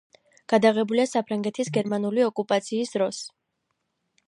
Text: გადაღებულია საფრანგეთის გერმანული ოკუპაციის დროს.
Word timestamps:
გადაღებულია 0.53 1.05
საფრანგეთის 1.11 1.69
გერმანული 1.77 2.25
ოკუპაციის 2.31 2.97
დროს. 2.97 3.23